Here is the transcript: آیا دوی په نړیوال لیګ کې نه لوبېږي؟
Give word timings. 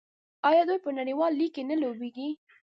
آیا 0.49 0.63
دوی 0.67 0.79
په 0.85 0.91
نړیوال 0.99 1.31
لیګ 1.39 1.51
کې 1.55 1.63
نه 1.69 1.75
لوبېږي؟ 1.81 2.29